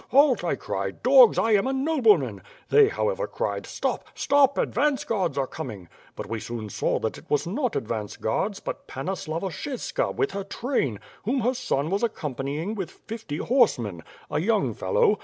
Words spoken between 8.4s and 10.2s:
but Panna Slavoshevska